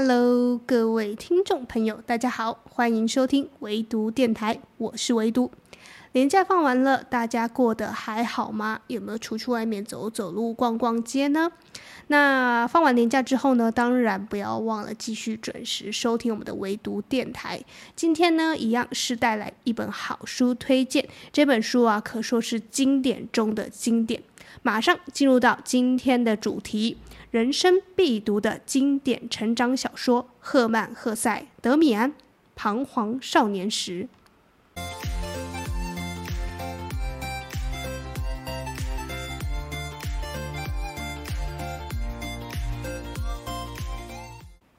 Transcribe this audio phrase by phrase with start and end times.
[0.00, 5.50] Hello，各位听众朋友，大家好，欢迎收听唯读电台，我是唯读。
[6.12, 8.78] 年假放完了，大家过得还好吗？
[8.86, 11.50] 有没有出去外面走走路、逛逛街呢？
[12.06, 17.60] 那放完年假之后呢，当然不要忘了继续准时收听我们的唯读电台。
[17.96, 24.22] 今天呢，一样是带来一本好书推荐，这本书啊，可说是经典中的经典。
[24.68, 26.98] 马上进入到今天的主题。
[27.30, 32.12] 人生必读的经典成长小说《赫曼·赫塞》，德米安，
[32.54, 34.10] 彷徨少年时。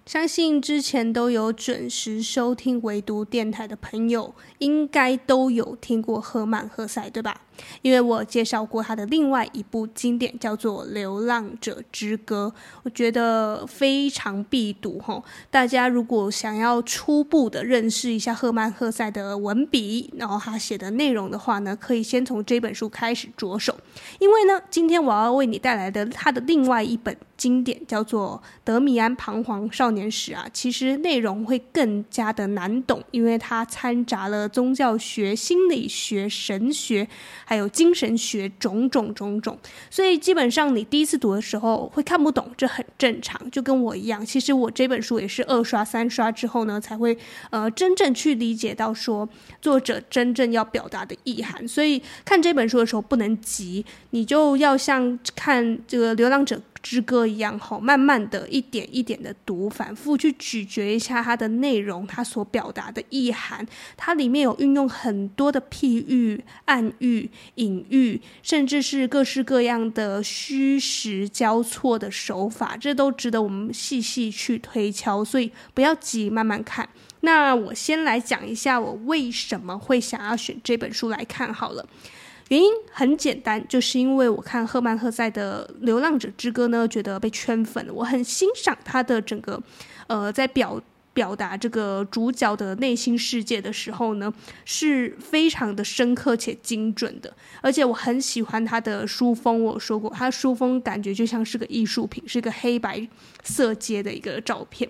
[0.05, 7.41] 相信之前都有准时收听唯读电台的朋友，应该都有听过赫曼·赫塞，对吧？
[7.81, 15.21] 因为我介绍过他的另外一部经典，叫做《流浪者之歌》，我觉得非常必读哈。
[15.49, 23.77] 大家如果想要初步的认识一下赫曼·赫塞的文笔，然后他写的内容的话呢，可以先从这本书开始着手。
[24.19, 37.07] 因为呢，今天我要为你带来的他的另外一本经典，叫做《德米安彷徨少年时》啊，其实内容会更加的难懂，因为它掺杂了宗教学、心理学、神学。
[37.49, 39.57] 还有精神学种种种种，
[39.89, 44.23] 所以基本上你第一次读的时候会看不懂，这很正常，就跟我一样。
[44.23, 47.17] 其实我这本书也是二刷三刷之后呢，才会
[47.49, 49.27] 呃真正去理解到说
[49.59, 51.67] 作者真正要表达的意涵。
[51.67, 63.65] 所以看这本书的时候不能急，你就要像看这个《流浪者》之歌一样，吼，慢慢的一点一点的读，反复去咀嚼一下它的内容，它所表达的意涵。
[63.97, 75.23] 它里面有运用很多的譬喻、暗喻、隐喻，甚至是各式各样的虚实交错的手法，这都值得我们细细去推敲。
[75.23, 76.87] 所以不要急，慢慢看。
[77.21, 81.85] 那我先来讲一下我为什么会想要选这本书来看好了。
[82.49, 87.87] 原因很简单，就是因为我看赫曼·赫塞的《流浪者之歌》呢，觉得被圈粉。
[87.93, 89.61] 我很欣赏他的整个，
[90.07, 90.81] 呃，在表
[91.13, 94.33] 表达这个主角的内心世界的时候呢，
[94.65, 97.31] 是非常的深刻且精准的。
[97.61, 103.07] 而且我很喜欢他的书风，我说过，他书风感觉就像是个艺术品，是个黑白
[103.43, 104.89] 色阶的一个照片。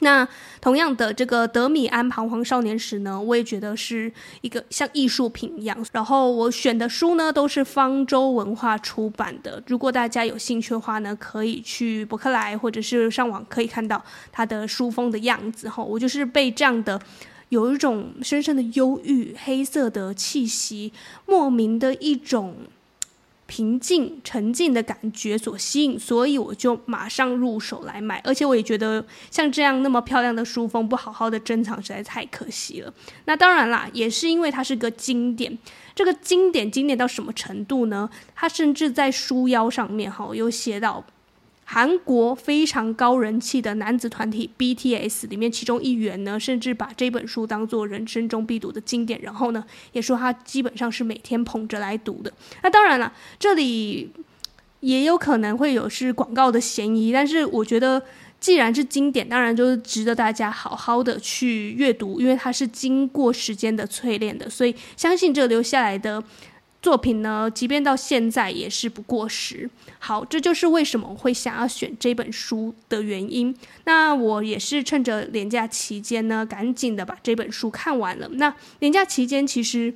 [0.00, 0.26] 那
[0.60, 5.84] 同样的，这个德米安彷徨少年时呢，我也觉得是一个像艺术品一样。
[5.92, 9.62] 然后我选的书呢，都是方舟文化出版的。
[9.66, 15.68] 如果大家有兴趣的话呢，可以去博客来或者是上网可以看到它的书封的样子。
[15.68, 17.00] 哈，我就是被这样的
[17.48, 20.92] 有一种深深的忧郁、黑色的气息，
[21.26, 22.54] 莫名的一种。
[23.48, 28.20] 平静、沉静的感觉所吸引，所以我就马上入手来买。
[28.22, 32.92] 而且我也觉得，像这样那么漂亮的书封，不好好的珍藏，实在太可惜了。
[33.24, 35.58] 那当然啦，也是因为它是个经典。
[35.94, 38.10] 这个经典，经典到什么程度呢？
[38.34, 41.04] 它甚至在书腰上面，哈，有写到。
[41.70, 49.62] 韩国非常高人气的男子团体 BTS 里面，其中一员呢，甚至把这本书当做人生中必读的经典，然后呢，
[49.92, 52.32] 也说他基本上是每天捧着来读的。
[52.62, 54.10] 那当然了，这里
[54.80, 58.02] 也有可能会有是广告的嫌疑，但是我觉得
[58.40, 66.24] 既然是经典，当然就是值得大家好好的去阅读，因为它是经过时间的淬炼的，所以相信这留下来的。
[66.80, 69.68] 作品呢，即便到现在也是不过时。
[69.98, 73.52] 好，这就是为什么会想要选这本书的原因。
[73.84, 78.28] 那我也是趁着年假期间呢，赶紧的把这本书看完了。
[78.34, 79.92] 那年假期间其实，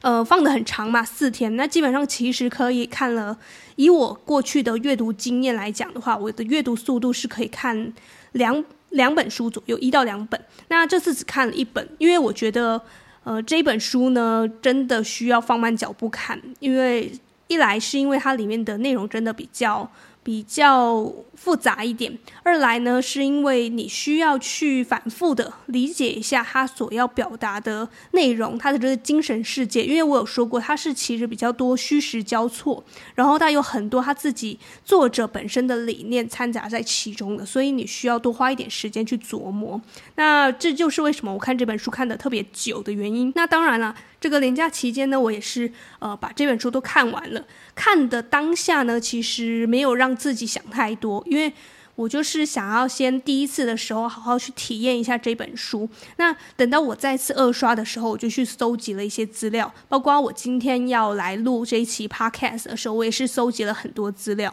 [0.00, 1.54] 呃，放得很长嘛，四天。
[1.56, 3.36] 那基本上其实可以看了。
[3.76, 7.92] 以我过去的阅读经验来讲的话，我的阅读速度是可以看
[8.32, 10.42] 两两本书左右，一到两本。
[10.68, 12.80] 那这次只看了一本，因为我觉得。
[13.26, 17.10] 呃，这本书呢，真的需要放慢脚步看，因为
[17.48, 19.90] 一来是因为它里面的内容真的比较。
[20.26, 22.18] 比较复杂一点。
[22.42, 29.84] 二来呢，是因为你需要去反复的理解一下他所要表达的内容，他的这个精神世界。
[29.84, 32.82] 因为我有说过，他是其实比较多虚实交错，
[33.14, 39.80] 然后他有很多他自己作者本身的理念掺杂在其中的，所以你需要多花一点时间去琢磨。
[40.16, 43.32] 那这就是为什么我看这本书看得特别久的原因。
[43.36, 43.94] 那当然了。
[44.18, 47.44] 这个连假期间呢，我也是呃把这本书都看完了。
[47.74, 51.52] 看的当下呢，其实没有让自己想太多，因为
[51.94, 55.88] 我就是想要先第一次的时候好好去体验一下这本书。
[56.16, 64.52] 那等到我再次二刷的时候，我就去搜集了一些资料，包括我今天要来录这一期 podcast 的时候，我也是搜集了很多资料。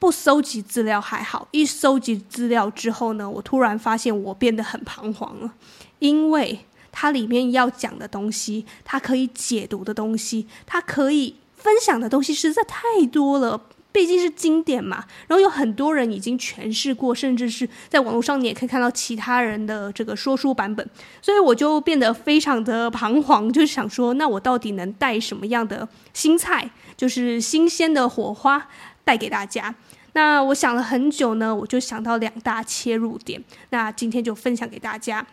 [0.00, 5.52] 不搜集资料还好，一搜集资料之后呢，我突然发现我变得很彷徨了，
[5.98, 13.60] 因为它里面要讲的东西，它可以解读的东西，它可以分享的东西实在太多了。
[13.90, 20.88] 毕竟是经典嘛，然后有很多人已经诠释过，甚至是在网络上你也可以看到其他人的这个说书版本，
[21.22, 28.68] 所以我就变得非常的彷徨，就是想说，那我到底能带什么样的新菜，就是新鲜的火花
[29.04, 29.74] 带给大家？
[30.12, 35.26] 那我想了很久呢，我就想到两大切入点，那今天就分享给大家。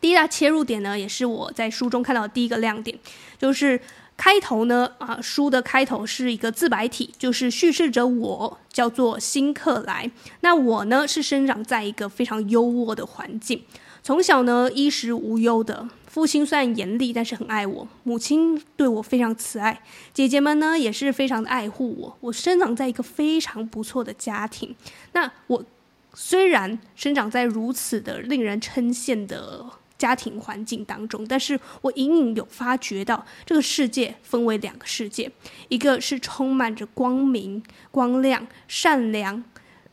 [0.00, 2.96] 第一大切入点呢，也是我在书中看到的第一个亮点，
[3.38, 3.80] 就是。
[4.18, 10.10] 开头呢，啊，书的开头是一个自白体，就是叙事者我叫做辛克莱。
[10.40, 13.62] 那我呢是生长在一个非常优渥的环境，
[14.02, 15.88] 从小呢衣食无忧的。
[16.08, 19.80] 父亲虽然严厉，但是很爱我；母亲对我非常慈爱，
[20.12, 22.16] 姐姐们呢也是非常的爱护我。
[22.20, 24.74] 我生长在一个非常不错的家庭。
[25.12, 25.64] 那我
[26.12, 29.64] 虽然生长在如此的令人称羡的。
[29.98, 35.30] 家庭环境当中，但是我隐隐有发觉到，这个世界分为两个世界，
[35.68, 37.60] 一个是充满着光明、
[37.90, 39.42] 光亮、善良，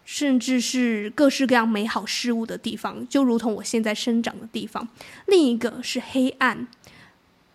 [0.05, 4.87] 甚至是各式各样美好事物的地方，就如同我现在生长的地方；
[5.25, 6.67] 另一个是黑暗，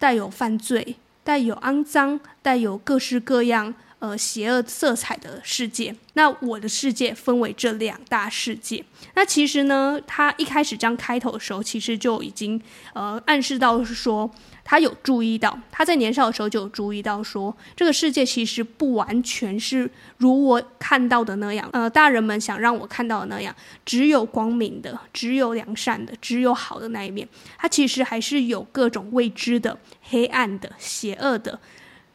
[0.00, 3.72] 带有犯罪、带有肮脏、带有各式各样。
[4.00, 5.94] 呃，邪恶色彩的世界。
[6.14, 8.84] 那我的世界分为这两大世界。
[9.14, 12.60] 那其实呢，他一开始这样开头的时候，其实就已经
[12.94, 14.28] 呃暗示到是说。
[14.62, 23.52] 他有注意到，他在年少的时候就有注意到说，这个世界其实不完全是如我看到的那样，呃，大人们想让我看到的那样，
[23.84, 27.28] 只有光明的，只有良善的，只有好的那一面。
[27.58, 31.58] 它其实还是有各种未知的、黑暗的、邪恶的，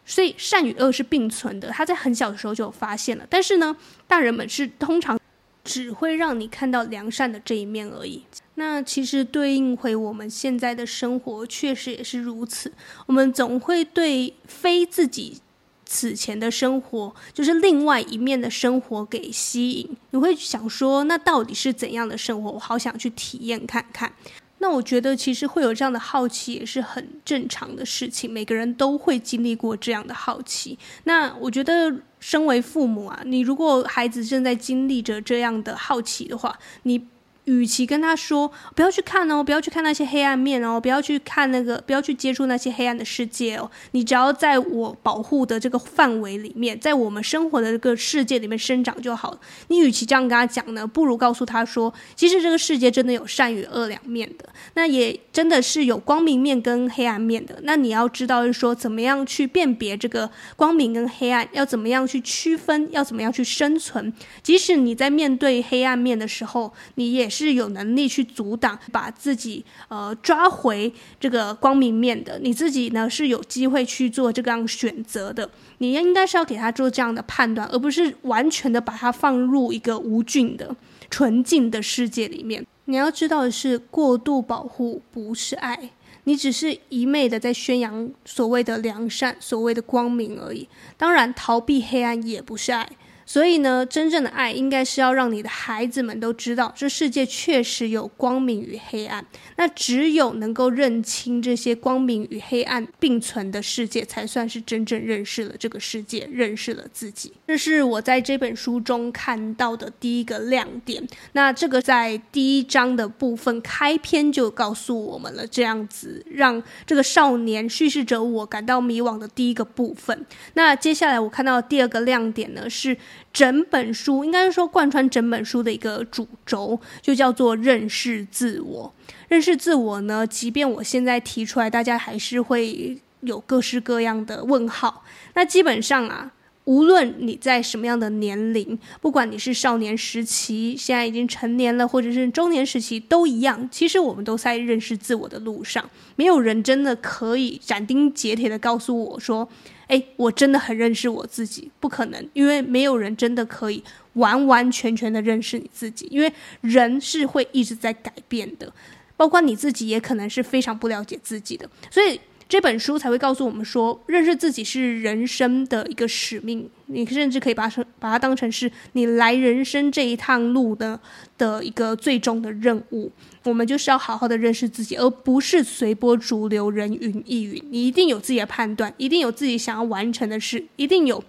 [0.06, 1.70] 所以善与恶是并存的。
[1.70, 3.76] 他在很小的时候就发现了，但是呢，
[4.08, 5.20] 大人们是通常
[5.64, 8.24] 只会让你看到良善的这一面而已。
[8.54, 12.72] 那其实对应回我们现在的生活，确实也是如此。
[13.08, 15.42] 我们总会对非自己
[15.86, 19.98] 此前的生活，就是另外一面的生活给吸引。
[20.12, 22.52] 你会想说，那到底是怎样的生活？
[22.52, 24.14] 我好想去体验看看。
[24.60, 28.32] 那我觉得，其实会有这样的好奇，也是很正常的事情。
[28.32, 30.78] 每个人都会经历过这样的好奇。
[31.04, 37.08] 那我觉得，身为父母啊，你如果孩子正在经历着这样的好奇的话，你。
[37.46, 49.40] 与其跟他说不要去看哦，不要去看那些黑暗面哦，不要去看那个，不要去接触那些黑暗的世界哦，你只要在我保护的这个范围里面，在我们生活的这个世界里面生长就好了。
[49.68, 57.60] 你与其这样跟他讲呢，不如告诉他说，其实这个世界真的有善与恶两面的，那也真的是有光明面跟黑暗面的。
[57.64, 64.12] 那你要知道，是说怎么样去辨别这个光明跟黑暗，要怎么样去区分，要怎么样去生存。
[64.42, 72.40] 即使你在面对黑暗面的时候，你也是有能力去阻挡，把自己呃抓回这个光明面的。
[72.40, 75.50] 你自己呢是有机会去做这个样选择的。
[75.80, 80.74] 你应该是要给他做这样的判断，而不是完全的把他放入一个无菌的
[81.10, 82.66] 纯净的世界里面。
[82.86, 85.90] 你要知道的是，过度保护不是爱，
[86.26, 90.68] 你只是一昧的在宣扬所谓的良善、所谓的光明而已。
[90.96, 92.88] 当然，逃避黑暗也不是爱。
[93.26, 99.26] 所以呢，真正的爱应该是要让你的孩子们都知道，这世界确实有光明与黑暗。
[99.56, 107.34] 那只有能够认清这些光明与黑暗并存的世界，才算是真正认识了这个世界，认识了自己。
[107.48, 111.06] 这是我在这本书中看到的第一个亮点。
[111.32, 120.26] 那这个在第一章的部分开篇就告诉我们了，这样子让这个少年叙事者我感到迷惘的第一个部分。
[120.54, 122.96] 那接下来我看到第二个亮点呢是。
[123.34, 128.94] 整本书应该说贯穿整本书的一个主轴，就叫做认识自我。
[129.28, 135.04] 认识自我呢，即便我现在提出来，大家还是会有各式各样的问号。
[135.34, 136.32] 那基本上啊，
[136.66, 143.68] 无论你在什么样的年龄，不管你是少年时期，现在已经成年了，或者是中年时期，都一样。
[143.72, 149.48] 其实我们都在认识自我的路上，没有人真的可以斩钉截铁的告诉我说。
[149.88, 158.74] 哎，我真的很认识我自己，不可能，因为没有人真的可以完完全全的认识你自己，因为人是会一直在改变的，
[159.16, 171.00] 包括你自己也可能是非常不了解自己的，所以这本书才会告诉我们说，认识自己是人生的一个使命，你甚至可以把成把它当成是你来人生这一趟路的
[171.40, 173.12] 的一个最终的任务。
[173.44, 177.62] 我们就是要好好的认识自己，而不是随波逐流、人云亦云。
[177.72, 181.24] 你一定有自己的判断，一定有自己想要完成的事，一定有，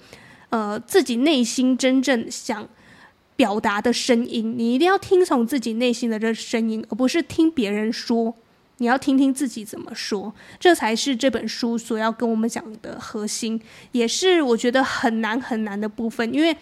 [0.51, 2.69] 呃，自己内心真正想
[3.37, 8.35] 表达的声音，你一定要听从自己内心的这声音，而不是听别人说。
[8.79, 13.61] 你要听听自己怎么说，这才是这本书所要跟我们讲的核心，
[13.93, 16.33] 也是我觉得很难很难的部分。
[16.35, 16.55] 因为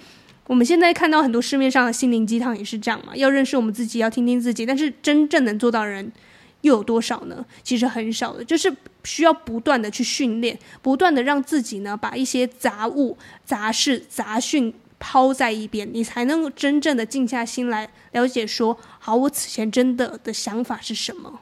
[0.46, 6.12] 我们现在看到很多市面上的心灵鸡汤也是这样嘛，要认识我们自己，要听听自己，但是真正能做到人
[6.60, 7.44] 又有多少呢？
[7.62, 21.40] 其实很少的，就是需要不断的去训练，不断的让自己呢，把一些杂物、杂事、杂讯抛在一边，你才能够真正的静下心来了解说，好，我此前真的的想法是什么。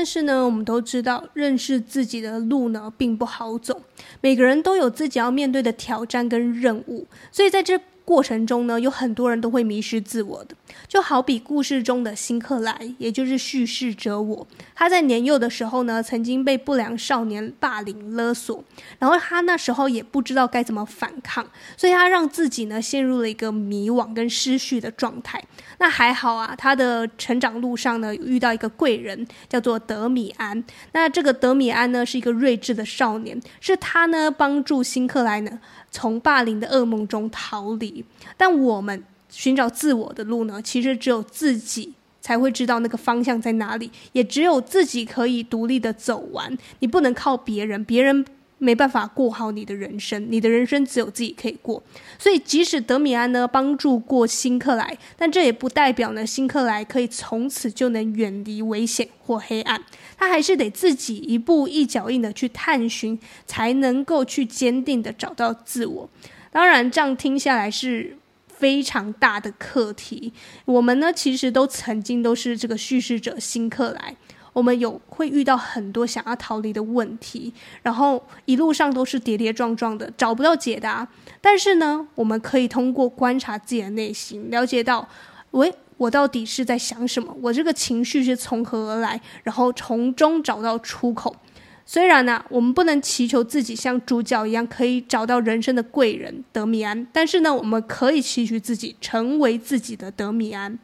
[0.00, 3.82] 但是呢，我们都知道，认识自己的路呢，并不好走。
[4.22, 7.78] 每个人都有自己要面对的挑战跟任务，所以在这
[8.10, 10.56] 过程中呢，有很多人都会迷失自我的。
[10.88, 18.64] 就好比故事中的辛克莱，也就是叙事者我，他在年幼的时候呢，曾经被不良少年霸凌勒索，
[18.98, 25.40] 然后他那时候也不知道该怎么反抗，所以他让自己呢陷入了一个迷惘跟失序的状态。
[25.78, 30.64] 那还好啊，他的成长路上呢，遇到一个贵人，叫做德米安。
[30.90, 35.60] 那这个德米安呢，是一个睿智的少年，是他呢帮助辛克莱呢
[35.90, 38.04] 从霸凌的噩梦中逃离。
[38.36, 39.04] 但我们。
[39.32, 46.58] 寻找自我的路呢，其实只有自己才会知道那个方向在哪里，也只有自己可以独立的走完。
[46.80, 48.26] 你不能靠别人，别人
[48.58, 51.80] 没办法过好你的人生，你的人生只有自己可以过。
[52.18, 59.80] 所以，即使德米安呢帮助过辛克莱，但这也不代表呢辛克莱可以从此就能远离危险或黑暗。
[60.20, 66.08] 他还是得自己一步一脚印的去探寻，才能够去坚定的找到自我。
[66.52, 68.16] 当然，这样听下来是。
[68.60, 70.30] 非常大的课题，
[70.66, 74.14] 我们呢其实都曾经都是这个叙事者新克莱，
[74.52, 81.08] 我们有会遇到很多想要逃离的问题，然后一路上都是跌跌撞撞的，找不到解答。
[81.40, 85.08] 但是呢，我们可以通过观察自己的内心，了解到，
[85.52, 87.36] 喂，我到底是在想什么？
[87.42, 89.20] 我这个情绪是从何而来？
[89.42, 91.36] 然后从中找到出口。
[91.84, 100.78] 虽然呢、我们不能祈求自己像主角一样可以找到人生的贵人德米安，但是呢，我们可以期许自己成为自己的德米安。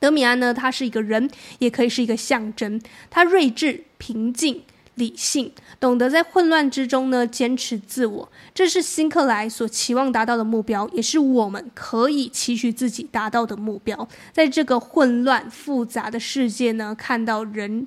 [0.00, 2.80] 德米安呢，他是一个人，也可以是一个象征。
[3.10, 4.62] 他睿智、平静、
[4.94, 8.30] 理性，懂得在混乱之中呢坚持自我。
[8.54, 14.08] 这是辛克莱所期望达到的目标，也是我们可以期许自己达到的目标。
[14.32, 17.86] 在这个混乱复杂的世界呢，看到人。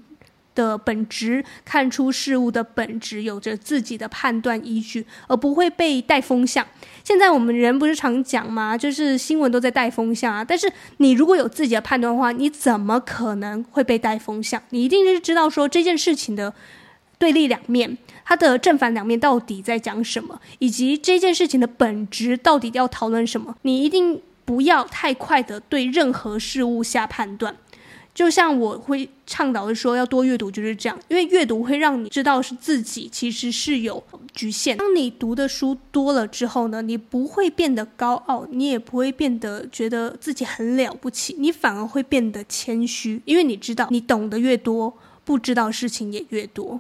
[0.56, 6.66] 的本质，看出事物的本质，有着自己的判断依据，而不会被带风向。
[7.04, 8.78] 现在我们人不是常讲吗？
[8.78, 10.46] 就是新闻都在带风向啊。
[10.46, 14.64] 但是你如果有自己的判断的话，你怎么可能会被带风向？
[14.70, 16.54] 你一定是知道说这件事情的
[17.18, 23.56] 对立两面，它的正反两面到底在讲什么，以及这件事情的本质到底要讨论什么。
[23.62, 27.56] 你一定不要太快的对任何事物下判断。
[28.14, 34.02] 就像我会倡导的说，要多阅读，就是这样，因为阅读会让你知道是自己其实是有
[34.34, 34.78] 局限。
[34.78, 44.94] 当你读的书多了之后呢，你不会变得高傲，你也不会变得觉得自己很了不起，你反而会变得谦虚，因为你知道，你懂得越多，
[45.26, 46.80] 不知道事情也越多。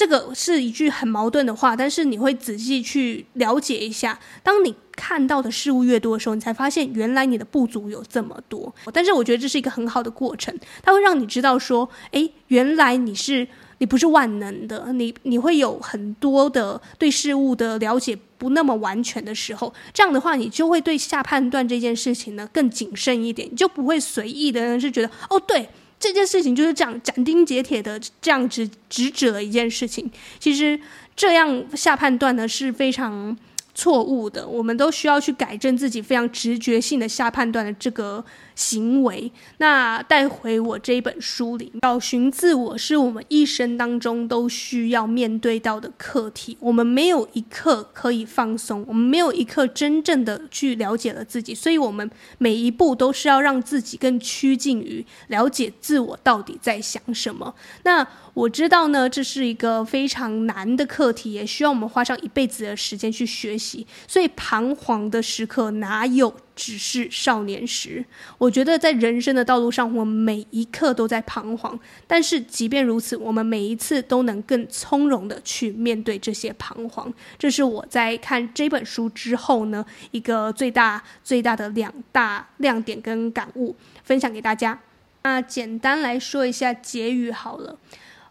[0.00, 4.18] 这个是一句很矛盾的话，但是你会仔细去了解一下。
[4.42, 8.74] 当你看到的事物越多的时候，你才发现原来你的不足有这么多。
[8.94, 19.70] 但是我觉得这是一个很好的过程，它会让你知道说，诶，原来你是你不是万能的，你你会有很多的对事物的了解不那么完全的时候。
[19.92, 25.68] 这样的话，你就会对下判断这件事情呢更谨慎一点，你就不会随意的人是觉得哦对。
[26.00, 30.10] 这件事情就是这样斩钉截铁的这样直直指了一件事情。
[30.40, 30.80] 其实
[31.14, 33.36] 这样下判断呢是非常
[33.74, 39.30] 错误的，我们都需要去改正自己非常直觉性的下判断的这个行为。
[39.58, 46.56] 那带回我这一本书里，找寻自我是我们一生当中都需要面对到的课题。
[46.60, 57.54] 我们没有一刻可以放松，我们没有一刻真正的去了解了自己，所以我们每一步都是要让自己更趋近于了解自我到底在想什么。
[57.84, 63.86] 那我知道呢，这是一个非常难的课题，也需要我们花上一辈子的时间去学习。
[64.06, 68.04] 所以彷徨的时刻哪有只是少年时？
[68.38, 71.78] 我觉得在人生的道路上，我们每一刻都在彷徨。
[72.06, 77.12] 但是即便如此，我们每一次都能更从容的去面对这些彷徨。
[77.38, 84.78] 这是我在看这本书之后呢，一个最大最大的两大亮点跟感悟，分享给大家。
[85.22, 87.78] 那简单来说一下结语好了。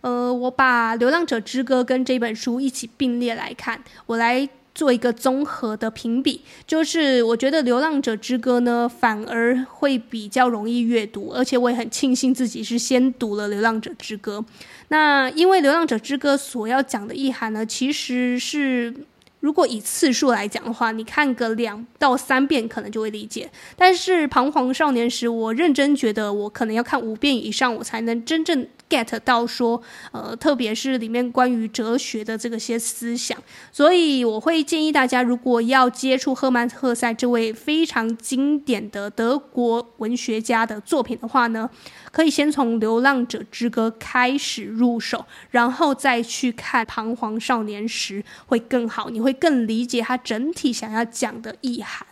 [0.01, 4.47] 呃，我把《流浪者之歌》跟这本书一起并列来看，我来
[4.79, 6.41] 做一个综合的评比。
[6.65, 14.39] 就是我觉得《流浪者之歌》呢，反而会比较容易阅读，而且我也很庆幸自己是先读了《流浪者之歌》。
[14.87, 18.93] 那因为《流浪者之歌》所要讲的意涵呢，其实是。
[19.41, 23.49] 如果以次数来讲的话，你看个两到三遍可能就会理解。
[23.77, 28.67] 但是《彷徨少年时》，我认真觉得我可能要看五遍以上，我才能真正。
[28.89, 29.81] Get 到说，
[30.11, 33.37] 呃，特别是里面关于哲学的这个些思想，
[33.71, 41.69] 所以我会建议大家，如果要接触赫曼·赫塞这位非常经典的德国文学家的作品的话呢，
[42.11, 52.05] 可以先从《流浪者之歌》开始入手，然后再去看《彷徨少年时》会更好，你会更理解他整体想要讲的意涵。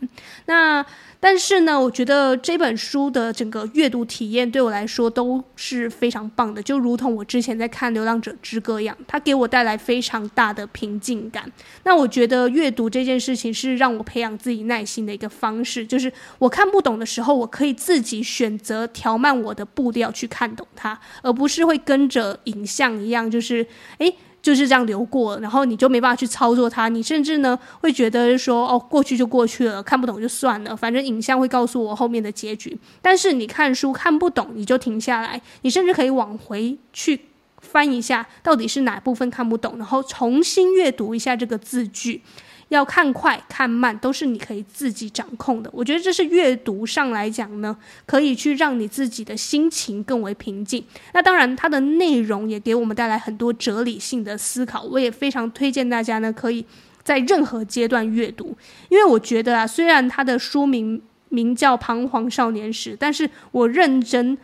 [0.46, 0.86] 那。
[1.20, 11.50] 但是呢，我觉得这本书的整个阅读体验对我来说都是非常棒的，就如同我之前在看《流浪者之歌》一样，它给我带来非常大的平静感。
[11.86, 23.66] 那我觉得阅读这件事情是让我培养自己耐心的一个方式，就是我看不懂的时候，我可以自己选择调慢我的步调去看懂它，而不是会跟着影像一样，就是
[24.00, 24.14] 诶。
[24.42, 26.88] 就是这样流过，然后你就没办法去操作它。
[26.88, 32.78] 你甚至呢会觉得说，哦，过去就过去了，看不懂就算了，反正影像会告诉我后面的结局。
[33.02, 37.20] 但是你看书看不懂，你就停下来，你甚至可以往回去
[37.60, 42.22] 翻一下，到底是哪部分看不懂，然后重新阅读一下这个字句。
[42.70, 45.70] 要看快看慢都是你可以自己掌控的。
[45.74, 50.84] 我觉得这是阅读上来讲呢，可以去让你自己的心情更为平静。
[51.14, 54.84] 那当然，它的内容也给我们带来很多哲理性的思考。
[54.84, 56.66] 我也非常推荐大家呢，可以
[57.04, 58.56] 在任何阶段阅读，
[58.90, 64.38] 因为我觉得啊，虽然它的书名名叫《彷徨少年时》，但是我认真。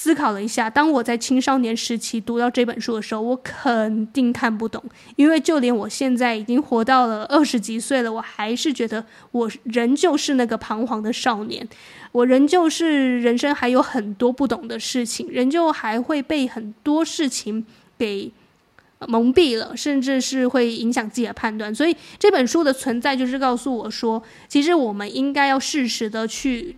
[0.00, 4.80] 思考了一下，当我在青少年时期读到这本书的时候，我肯定看不懂，
[5.16, 11.68] 因为就连我现在已经活到了二十几岁了，我还是觉得我仍旧是那个彷徨的少年，
[12.12, 17.66] 我仍旧是人生还有很多不懂的事情，仍旧还会被很多事情
[17.98, 18.30] 给
[19.08, 21.74] 蒙蔽了，甚至是会影响自己的判断。
[21.74, 26.76] 所以这本书的存在就是告诉我说，其实我们应该要适时的去。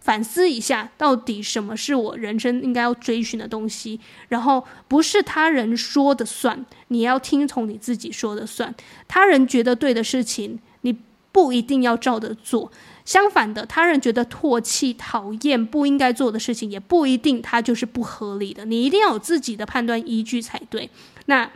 [0.00, 4.00] 反思一下，到底什么是我人生应该要追寻的东西？
[4.28, 8.74] 然后不是他人说的算，你要听从你自己说的算。
[9.06, 10.96] 他人觉得对的事情，你
[11.30, 12.72] 不一定要照着做。
[13.04, 18.64] 相反的，他人觉得唾弃、讨厌、不应该做的事情，也不一定他就是不合理的。
[18.64, 20.88] 你一定要有自己的判断依据才对。
[21.26, 21.50] 那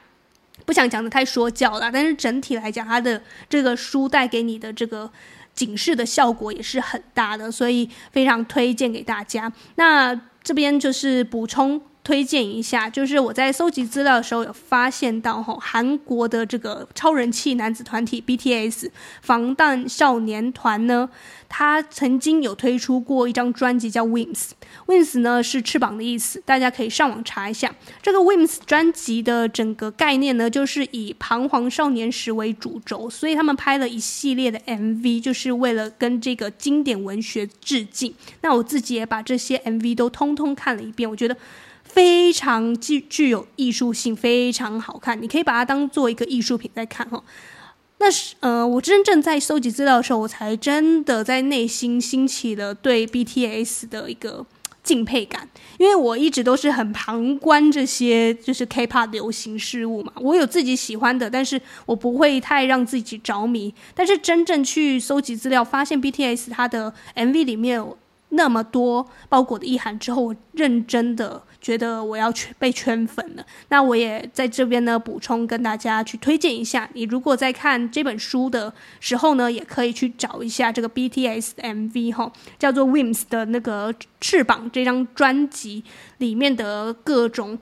[0.66, 5.10] 不想讲得太说教了，但是整体来讲，他的这个书带给你的这个。
[5.54, 9.52] 警示的效果也是很大的，所以非常推荐给大家。
[9.76, 21.08] 那这边就是补充推荐一下，就是我在搜集资料的时候有发现到，吼，韩国的这个超人气男子团体 BTS 防弹少年团呢。
[21.54, 27.70] 他曾经有推出过一张专辑叫 Wings，Wings 呢是翅膀的意思，大家可以上网查一下。
[28.00, 38.14] 这个 Wings 专辑的整个概念呢，就是以彷徨少年时为主轴，所以他们拍了一系列的 MV，就是为了跟这个经典文学致敬。
[38.40, 41.36] 那我自己也把这些 MV 都通通看了一遍，我觉得
[41.92, 45.20] 非常具具有艺术性，非常好看。
[45.20, 47.22] 你可以把它当做一个艺术品在看哈。
[47.98, 54.44] 那是呃，我真正在搜集资料的时候，我才真的在内心兴起了对 BTS 的一个
[54.82, 55.46] 敬佩感，
[55.78, 63.72] 因为我一直都是很旁观这些就是 K-pop 流行事物嘛，我有自己喜欢的，但是我不会太让自己着迷。
[63.94, 67.96] 但是真正去搜集资料，发现 BTS 它的 MV 里面有
[68.30, 71.44] 那么多包裹的意涵之后，我认真的。
[71.62, 76.90] 觉得我要圈被圈粉了，那我也在这边呢补充跟大家去推荐一下。
[76.92, 85.84] 你如果在看这本书的时候呢，也可以去找一下这个 BTS MV 哈，叫做 Wings 的那个翅膀这张专辑
[86.18, 87.58] 里面的各种。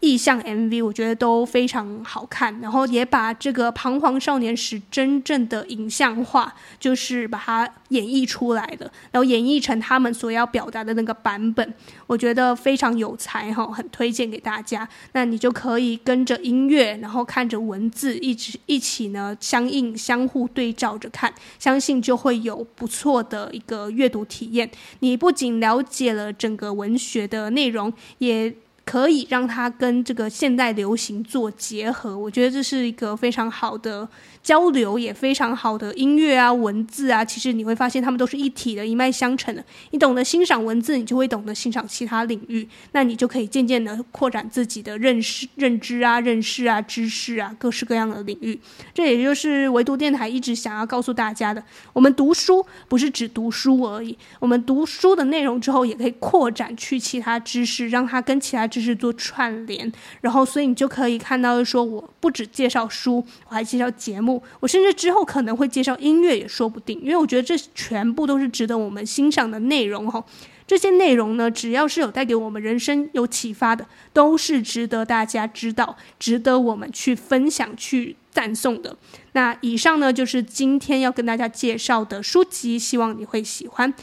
[0.00, 11.74] 意象 MV 我觉得都非常好看，然后也把这个彷徨少年时真正的影像化，就是把它演绎出来的，然后演绎成他们所要表达的那个版本，
[12.06, 14.86] 我觉得非常有才哈，很推荐给大家。
[15.12, 24.70] 那你就可以跟着音乐，然后看着文字，一直一起呢相应相互对照着看，相信就会有不错的一个阅读体验。
[25.00, 28.54] 你不仅了解了整个文学的内容，也
[28.86, 32.16] 可以让它跟这个现代流行做结合。
[32.16, 34.08] 我觉得这是一个非常好的
[34.44, 37.24] 交流，也非常好的音乐啊、文字啊。
[37.24, 39.62] 其实你会发现，他们都是一体的，一脉相承的。
[39.90, 48.58] 你懂得欣赏文字，你就会懂得欣赏其他领域，那你就可以渐渐的扩展自己的认识、认知啊、认识啊、知识啊，各式各样的领域。
[48.94, 51.60] 这也就是唯独电台一直想要告诉大家的：
[51.92, 59.90] 我们读书不是只读书而已，我们读书的内容之后，也可以扩展去其他知识，让它跟其他就是做串联。
[60.20, 67.00] 然后，所以你就可以看到，说我不只介绍书，我还介绍节目，我甚至之后可能会介绍音乐，也说不定。
[67.00, 70.22] 因为我觉得这全部都是值得我们欣赏的内容哈。
[70.66, 78.96] 这些内容呢，只要是有带给我们人生有启发的，都是值得大家知道，值得我们去分享、去赞颂的。
[79.32, 83.94] 那以上呢，就是今天要跟大家介绍的书籍，希望你会喜欢。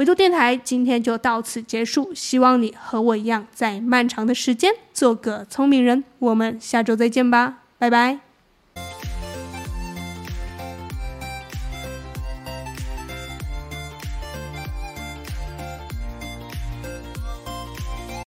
[0.00, 6.02] 唯独电台今天就到此结束，希望你和我一样，在漫长的时间做个聪明人。
[6.18, 8.29] 我们下周再见吧，拜拜。